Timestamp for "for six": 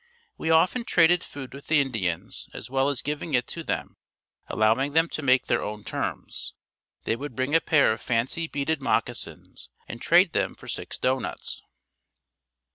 10.55-10.97